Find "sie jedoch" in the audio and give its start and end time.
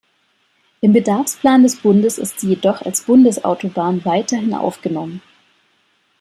2.39-2.81